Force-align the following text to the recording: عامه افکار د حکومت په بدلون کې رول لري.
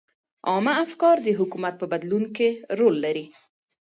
عامه 0.49 0.73
افکار 0.85 1.17
د 1.23 1.27
حکومت 1.39 1.73
په 1.77 1.85
بدلون 1.91 2.23
کې 2.35 2.49
رول 2.79 2.95
لري. 3.05 3.25